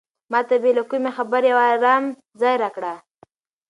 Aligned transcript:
ما 0.31 0.39
ته 0.47 0.55
بې 0.63 0.71
له 0.77 0.83
کومې 0.89 1.11
خبرې 1.17 1.49
یو 1.51 1.59
ارام 1.73 2.03
ځای 2.41 2.55
راکړه. 2.63 2.93